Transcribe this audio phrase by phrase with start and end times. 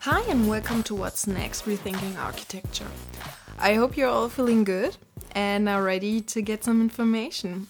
[0.00, 2.86] Hi, and welcome to What's Next Rethinking Architecture.
[3.58, 4.96] I hope you're all feeling good
[5.32, 7.68] and are ready to get some information.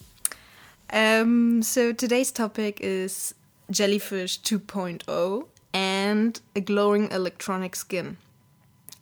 [0.91, 3.35] Um, so, today's topic is
[3.69, 8.17] Jellyfish 2.0 and a glowing electronic skin.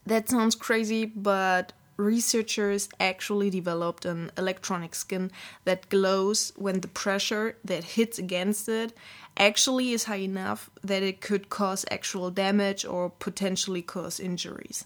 [0.05, 5.31] That sounds crazy, but researchers actually developed an electronic skin
[5.65, 8.93] that glows when the pressure that hits against it
[9.37, 14.85] actually is high enough that it could cause actual damage or potentially cause injuries.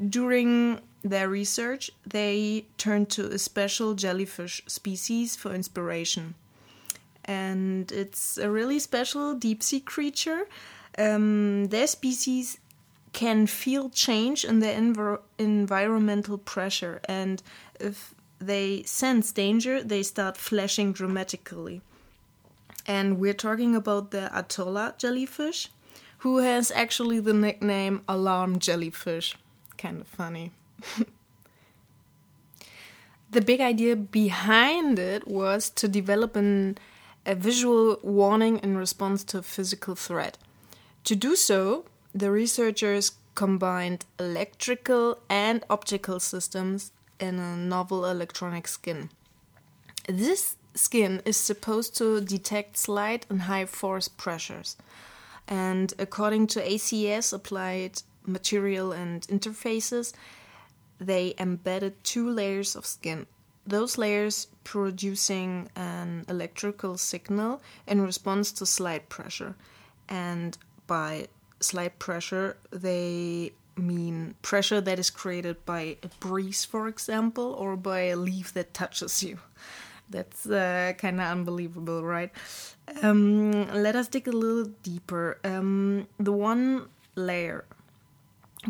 [0.00, 6.34] During their research, they turned to a special jellyfish species for inspiration.
[7.24, 10.46] And it's a really special deep sea creature.
[10.98, 12.58] Um, their species
[13.16, 17.42] can feel change in envir- environmental pressure, and
[17.80, 21.80] if they sense danger, they start flashing dramatically.
[22.86, 25.70] And we're talking about the Atolla jellyfish,
[26.18, 29.34] who has actually the nickname Alarm Jellyfish.
[29.78, 30.52] Kind of funny.
[33.30, 36.76] the big idea behind it was to develop an,
[37.24, 40.36] a visual warning in response to a physical threat.
[41.04, 49.10] To do so, the researchers combined electrical and optical systems in a novel electronic skin.
[50.08, 54.76] This skin is supposed to detect slight and high force pressures.
[55.46, 60.14] And according to ACS applied material and interfaces,
[60.98, 63.26] they embedded two layers of skin.
[63.66, 69.54] Those layers producing an electrical signal in response to slight pressure.
[70.08, 70.56] And
[70.86, 71.26] by
[71.60, 78.00] slight pressure, they mean pressure that is created by a breeze, for example, or by
[78.00, 79.38] a leaf that touches you.
[80.10, 82.30] That's uh, kind of unbelievable, right?
[83.02, 85.38] Um, let us dig a little deeper.
[85.44, 87.64] Um, the one layer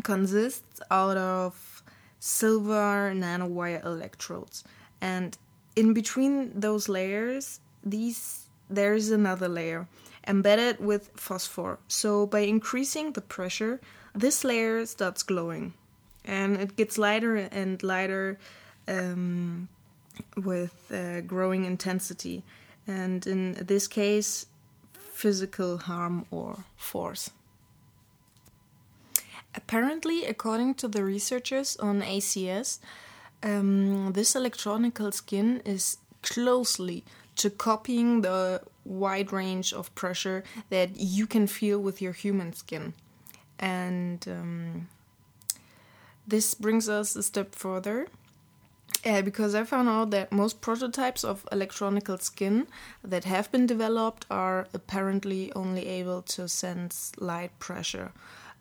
[0.03, 1.83] consists out of
[2.19, 4.63] silver nanowire electrodes,
[4.99, 5.37] and
[5.75, 9.87] in between those layers, these there is another layer
[10.27, 11.79] embedded with phosphor.
[11.87, 13.79] So by increasing the pressure,
[14.13, 15.73] this layer starts glowing,
[16.25, 18.37] and it gets lighter and lighter
[18.87, 19.69] um,
[20.35, 22.43] with uh, growing intensity,
[22.87, 24.47] and in this case,
[24.93, 27.31] physical harm or force.
[29.55, 32.79] Apparently, according to the researchers on ACS,
[33.43, 37.03] um, this electronical skin is closely
[37.35, 42.93] to copying the wide range of pressure that you can feel with your human skin.
[43.59, 44.87] And um,
[46.27, 48.07] this brings us a step further.
[49.05, 52.67] Uh, because I found out that most prototypes of electronical skin
[53.03, 58.11] that have been developed are apparently only able to sense light pressure.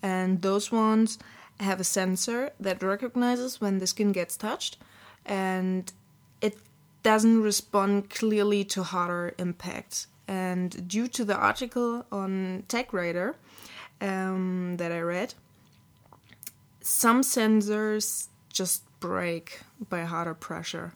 [0.03, 1.19] And those ones
[1.59, 4.77] have a sensor that recognizes when the skin gets touched
[5.25, 5.91] and
[6.41, 6.59] it
[7.03, 10.07] doesn't respond clearly to harder impacts.
[10.29, 13.35] And due to the article on TechRadar
[14.01, 15.35] um, that I read,
[16.81, 20.95] some sensors just break by harder pressure.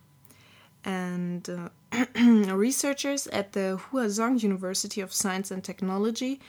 [0.85, 2.07] And uh,
[2.55, 6.41] researchers at the Huazhong University of Science and Technology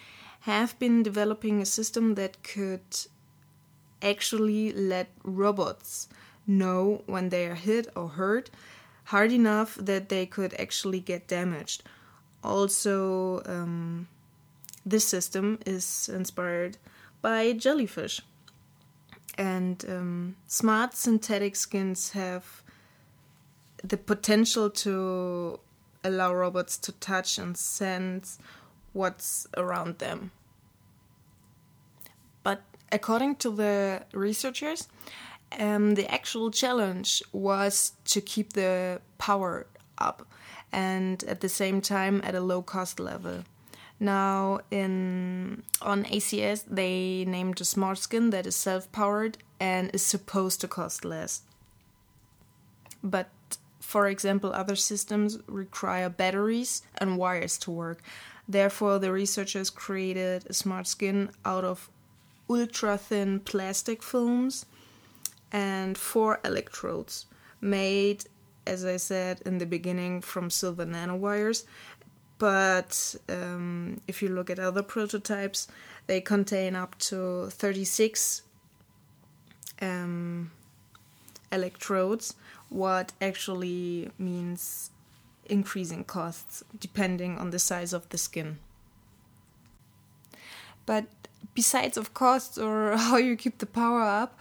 [0.41, 2.81] have been developing a system that could
[4.01, 6.07] actually let robots
[6.47, 8.49] know when they are hit or hurt
[9.05, 11.83] hard enough that they could actually get damaged.
[12.43, 14.07] Also, um,
[14.85, 16.77] this system is inspired
[17.21, 18.21] by jellyfish.
[19.37, 22.63] And um, smart synthetic skins have
[23.83, 25.59] the potential to
[26.03, 28.39] allow robots to touch and sense
[28.93, 30.31] what's around them.
[32.43, 34.87] But according to the researchers,
[35.59, 39.67] um, the actual challenge was to keep the power
[39.97, 40.25] up
[40.71, 43.43] and at the same time at a low cost level.
[43.99, 50.59] Now, in on ACS, they named a smart skin that is self-powered and is supposed
[50.61, 51.43] to cost less.
[53.03, 53.29] But
[53.79, 58.01] for example, other systems require batteries and wires to work.
[58.47, 61.89] Therefore, the researchers created a smart skin out of
[62.49, 64.65] ultra thin plastic films
[65.51, 67.25] and four electrodes
[67.59, 68.25] made,
[68.71, 71.65] as I said in the beginning, from silver nanowires.
[72.37, 75.67] But um, if you look at other prototypes,
[76.07, 78.41] they contain up to 36
[79.81, 80.51] um,
[81.51, 82.35] electrodes,
[82.69, 84.89] what actually means
[85.45, 88.57] increasing costs depending on the size of the skin.
[90.85, 91.05] But
[91.53, 94.39] besides of costs or how you keep the power up,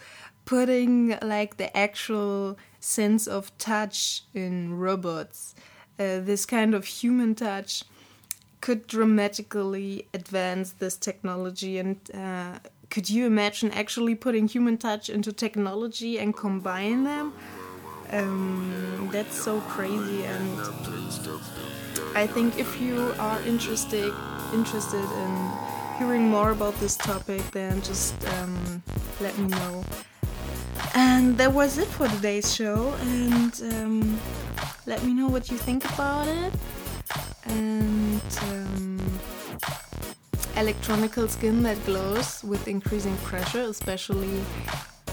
[0.51, 5.55] putting like the actual sense of touch in robots,
[5.97, 7.85] uh, this kind of human touch
[8.61, 12.59] could dramatically advance this technology and uh,
[12.91, 17.33] could you imagine actually putting human touch into technology and combine them?
[18.11, 20.59] Um, that's so crazy and
[22.17, 24.13] i think if you are interested
[24.53, 25.33] interested in
[25.97, 28.83] hearing more about this topic then just um,
[29.21, 29.85] let me know
[30.95, 34.21] and that was it for today's show and um,
[34.87, 36.53] let me know what you think about it
[37.45, 39.21] and um,
[40.57, 44.43] electronical skin that glows with increasing pressure, especially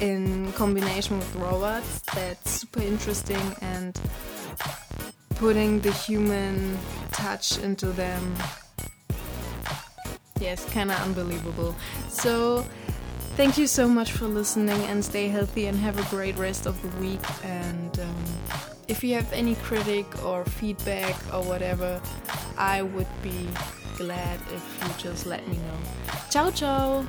[0.02, 2.02] in combination with robots.
[2.14, 4.00] That's super interesting and
[5.36, 6.78] putting the human
[7.12, 8.36] touch into them.
[10.40, 11.76] Yes, kind of unbelievable.
[12.10, 12.66] So,
[13.38, 16.82] thank you so much for listening and stay healthy and have a great rest of
[16.82, 17.22] the week.
[17.46, 18.16] And um,
[18.88, 22.02] if you have any critic or feedback or whatever,
[22.58, 23.48] I would be
[23.96, 25.80] glad if you just let me know.
[26.32, 27.06] Ciao, ciao!